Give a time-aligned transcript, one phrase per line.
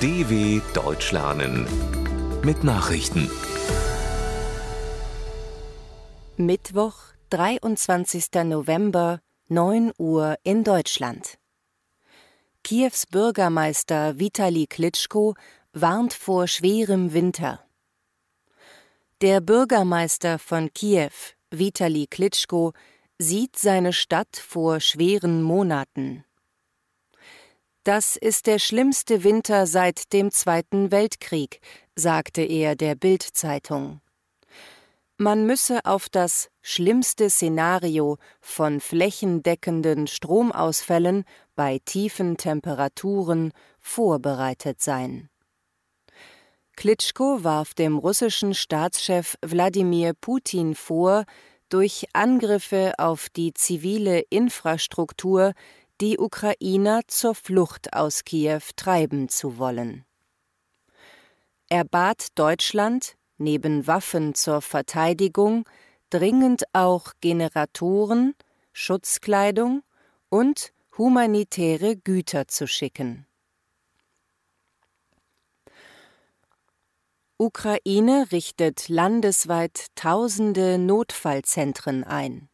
[0.00, 1.66] DW Deutsch lernen
[2.44, 3.28] mit Nachrichten.
[6.36, 6.94] Mittwoch,
[7.30, 8.44] 23.
[8.44, 11.36] November, 9 Uhr in Deutschland.
[12.62, 15.34] Kiews Bürgermeister Vitali Klitschko
[15.72, 17.58] warnt vor schwerem Winter.
[19.20, 21.10] Der Bürgermeister von Kiew,
[21.50, 22.72] Vitali Klitschko,
[23.18, 26.24] sieht seine Stadt vor schweren Monaten.
[27.88, 31.62] Das ist der schlimmste Winter seit dem Zweiten Weltkrieg,
[31.96, 34.02] sagte er der Bild-Zeitung.
[35.16, 45.30] Man müsse auf das schlimmste Szenario von flächendeckenden Stromausfällen bei tiefen Temperaturen vorbereitet sein.
[46.76, 51.24] Klitschko warf dem russischen Staatschef Wladimir Putin vor,
[51.70, 55.54] durch Angriffe auf die zivile Infrastruktur
[56.00, 60.04] die Ukrainer zur Flucht aus Kiew treiben zu wollen.
[61.68, 65.68] Er bat Deutschland, neben Waffen zur Verteidigung
[66.10, 68.34] dringend auch Generatoren,
[68.72, 69.82] Schutzkleidung
[70.28, 73.26] und humanitäre Güter zu schicken.
[77.36, 82.48] Ukraine richtet landesweit tausende Notfallzentren ein.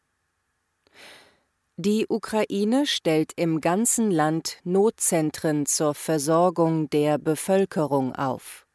[1.77, 8.65] Die Ukraine stellt im ganzen Land Notzentren zur Versorgung der Bevölkerung auf.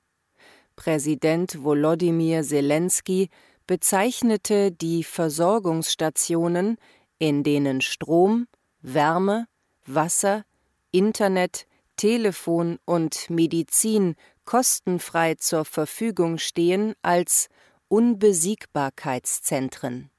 [0.76, 3.30] Präsident Volodymyr Zelensky
[3.66, 6.76] bezeichnete die Versorgungsstationen,
[7.18, 8.46] in denen Strom,
[8.82, 9.46] Wärme,
[9.86, 10.44] Wasser,
[10.90, 14.14] Internet, Telefon und Medizin
[14.44, 17.48] kostenfrei zur Verfügung stehen als
[17.88, 20.10] Unbesiegbarkeitszentren.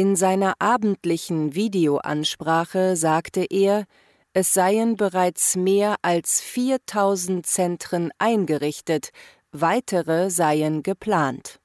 [0.00, 3.84] In seiner abendlichen Videoansprache sagte er,
[4.32, 9.10] es seien bereits mehr als 4000 Zentren eingerichtet,
[9.52, 11.60] weitere seien geplant.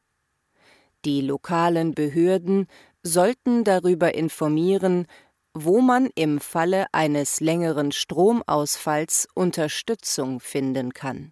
[1.06, 2.68] Die lokalen Behörden
[3.04, 5.08] sollten darüber informieren,
[5.54, 11.32] wo man im Falle eines längeren Stromausfalls Unterstützung finden kann.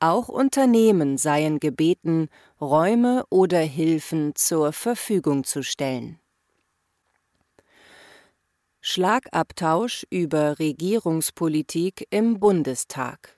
[0.00, 2.28] Auch Unternehmen seien gebeten,
[2.60, 6.20] Räume oder Hilfen zur Verfügung zu stellen.
[8.80, 13.36] Schlagabtausch über Regierungspolitik im Bundestag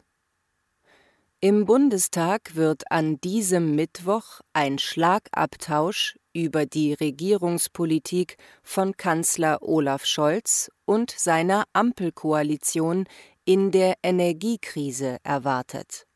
[1.40, 10.70] Im Bundestag wird an diesem Mittwoch ein Schlagabtausch über die Regierungspolitik von Kanzler Olaf Scholz
[10.84, 13.06] und seiner Ampelkoalition
[13.46, 16.06] in der Energiekrise erwartet.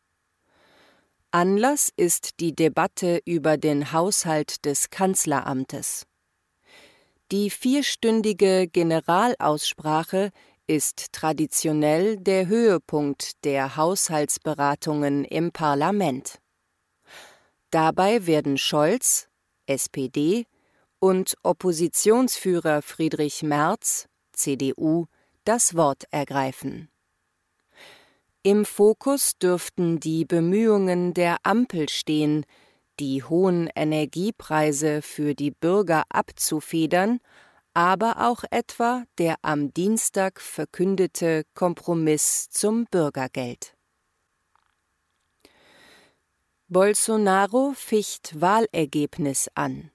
[1.35, 6.07] Anlass ist die Debatte über den Haushalt des Kanzleramtes.
[7.33, 10.31] Die vierstündige Generalaussprache
[10.69, 16.39] ist traditionell der Höhepunkt der Haushaltsberatungen im Parlament.
[17.71, 19.27] Dabei werden Scholz,
[19.67, 20.47] SPD,
[21.01, 25.07] und Oppositionsführer Friedrich Merz, CDU,
[25.45, 26.94] das Wort ergreifen.
[28.47, 32.45] Im Fokus dürften die Bemühungen der Ampel stehen,
[33.01, 37.21] die hohen Energiepreise für die Bürger abzufedern,
[37.73, 43.75] aber auch etwa der am Dienstag verkündete Kompromiss zum Bürgergeld.
[46.69, 49.91] Bolsonaro ficht Wahlergebnis an.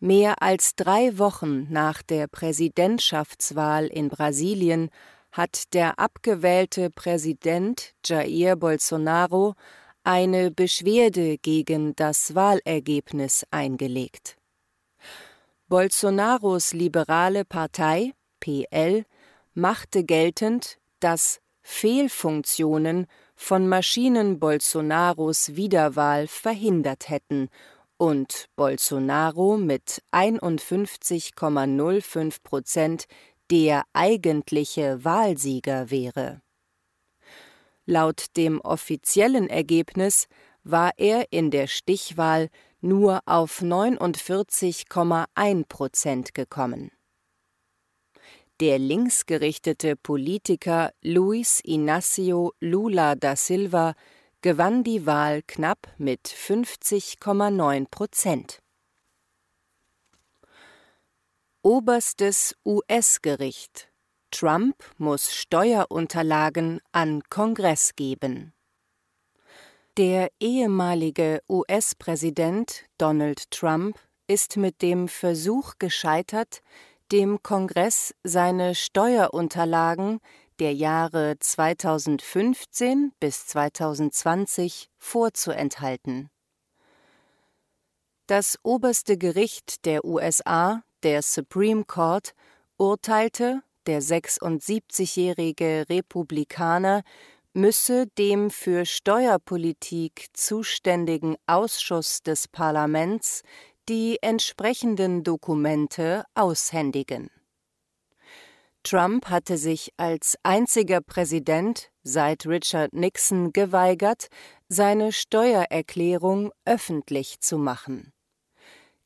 [0.00, 4.88] Mehr als drei Wochen nach der Präsidentschaftswahl in Brasilien
[5.38, 9.54] hat der abgewählte Präsident Jair Bolsonaro
[10.02, 14.36] eine Beschwerde gegen das Wahlergebnis eingelegt.
[15.68, 19.04] Bolsonaros liberale Partei PL
[19.54, 23.06] machte geltend, dass Fehlfunktionen
[23.36, 27.48] von Maschinen Bolsonaros Wiederwahl verhindert hätten
[27.96, 33.06] und Bolsonaro mit 51,05 Prozent
[33.50, 36.42] der eigentliche Wahlsieger wäre.
[37.86, 40.28] Laut dem offiziellen Ergebnis
[40.62, 42.50] war er in der Stichwahl
[42.80, 46.92] nur auf 49,1 Prozent gekommen.
[48.60, 53.94] Der linksgerichtete Politiker Luis Inácio Lula da Silva
[54.42, 58.60] gewann die Wahl knapp mit 50,9 Prozent.
[61.64, 63.90] Oberstes US-Gericht
[64.30, 68.52] Trump muss Steuerunterlagen an Kongress geben.
[69.96, 76.62] Der ehemalige US-Präsident Donald Trump ist mit dem Versuch gescheitert,
[77.10, 80.20] dem Kongress seine Steuerunterlagen,
[80.60, 86.30] der Jahre 2015 bis 2020 vorzuenthalten.
[88.28, 92.34] Das oberste Gericht der USA, der Supreme Court,
[92.76, 97.02] urteilte, der 76-jährige Republikaner
[97.54, 103.42] müsse dem für Steuerpolitik zuständigen Ausschuss des Parlaments
[103.88, 107.30] die entsprechenden Dokumente aushändigen.
[108.82, 114.28] Trump hatte sich als einziger Präsident seit Richard Nixon geweigert,
[114.68, 118.12] seine Steuererklärung öffentlich zu machen.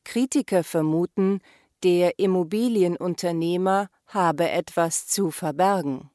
[0.03, 1.39] Kritiker vermuten,
[1.83, 6.09] der Immobilienunternehmer habe etwas zu verbergen.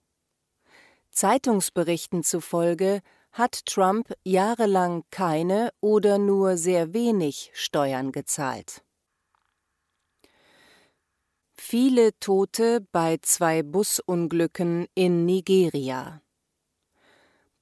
[1.11, 3.01] Zeitungsberichten zufolge
[3.33, 8.83] hat Trump jahrelang keine oder nur sehr wenig Steuern gezahlt.
[11.55, 16.23] Viele Tote bei zwei Busunglücken in Nigeria.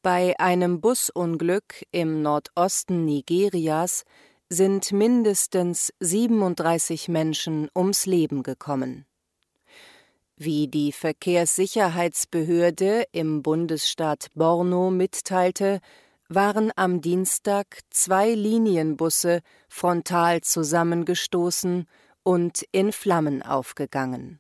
[0.02, 4.04] Bei einem Busunglück im Nordosten Nigerias
[4.48, 9.04] sind mindestens 37 Menschen ums Leben gekommen.
[10.37, 15.81] Wie die Verkehrssicherheitsbehörde im Bundesstaat Borno mitteilte,
[16.28, 21.88] waren am Dienstag zwei Linienbusse frontal zusammengestoßen
[22.22, 24.38] und in Flammen aufgegangen.